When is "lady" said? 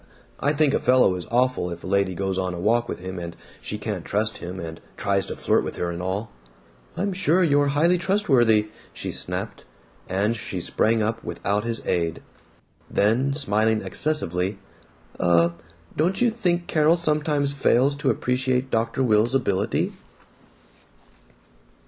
1.85-2.15